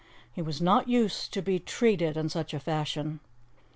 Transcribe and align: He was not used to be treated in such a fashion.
He 0.33 0.41
was 0.41 0.59
not 0.59 0.89
used 0.89 1.31
to 1.33 1.43
be 1.43 1.59
treated 1.59 2.17
in 2.17 2.27
such 2.27 2.55
a 2.55 2.59
fashion. 2.59 3.19